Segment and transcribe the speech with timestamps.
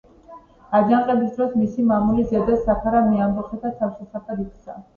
[0.77, 4.81] აჯანყების დროს მისი მამული ზედა საქარა მეამბოხეთა თავშესაფრად იქცა.